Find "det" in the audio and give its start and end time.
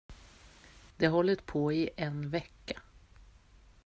0.97-1.05